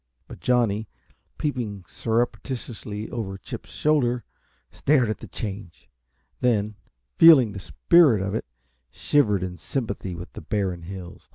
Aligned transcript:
But 0.27 0.39
Johnny, 0.39 0.87
peeping 1.37 1.85
surreptitiously 1.87 3.11
over 3.11 3.37
Chip's 3.37 3.69
shoulder, 3.69 4.23
stared 4.71 5.11
at 5.11 5.19
the 5.19 5.27
change; 5.27 5.91
then, 6.39 6.73
feeling 7.19 7.51
the 7.51 7.59
spirit 7.59 8.23
of 8.23 8.33
it, 8.33 8.45
shivered 8.89 9.43
in 9.43 9.57
sympathy 9.57 10.15
with 10.15 10.33
the 10.33 10.41
barren 10.41 10.81
hills. 10.81 11.29